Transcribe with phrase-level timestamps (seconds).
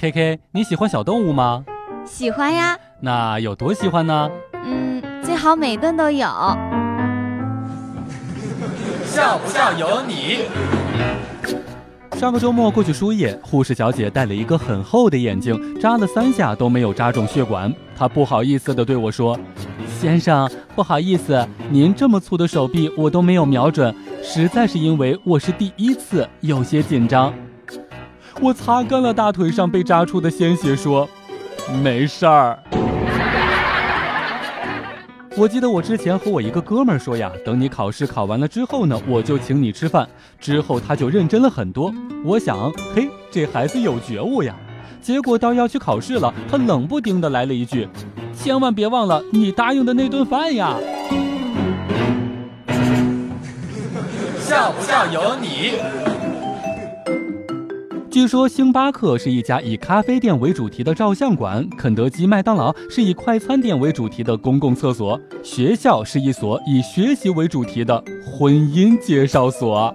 [0.00, 1.64] K K，你喜欢小动物吗？
[2.06, 2.78] 喜欢呀。
[3.00, 4.30] 那有多喜欢呢？
[4.64, 6.24] 嗯，最好每顿都有。
[9.04, 10.42] 笑不笑由你。
[12.16, 17.74] 上个周末过去输液，护士小姐戴了一个很厚的眼镜，扎了三下都没有扎中血管。
[17.96, 19.36] 她不好意思地对我说
[19.98, 23.92] ：“先生，不好意思，您这么粗的手臂我都没有瞄准，
[24.22, 27.34] 实在是因为我是第一次，有些紧张。”
[28.40, 31.08] 我擦干了大腿上被扎出的鲜血，说
[31.82, 32.58] ：“没事儿。”
[35.36, 40.08] 我记得我之前和我一个哥们儿说呀，等你考试考完了之后呢，我就请你吃饭。
[40.40, 41.92] 之后他就认真了很多。
[42.24, 44.54] 我想，嘿，这孩子有觉悟呀。
[45.00, 47.88] 结果到要去考试了，他冷不丁的来了一句
[48.34, 50.76] ：“千万别忘了你答应的那顿饭呀。”
[54.38, 56.17] 笑不笑由你。
[58.18, 69.94] 据说星巴克是一家以咖啡店为主题的照相馆，肯德基、麦当劳是以快餐店为主题的公共厕所，学校是一所以学习为主题的婚姻介绍所。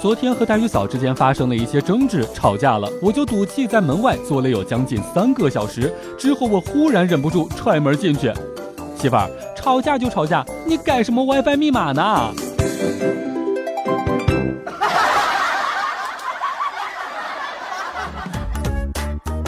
[0.00, 5.94] 昨天和大鱼嫂之间发生了一些争执，吵架了，我就赌气在门外坐了有将近三个小时。
[6.18, 8.32] 之后我忽然忍不住踹门进去，
[8.96, 12.34] 媳妇儿，吵架就吵架，你改什么 WiFi 密码呢？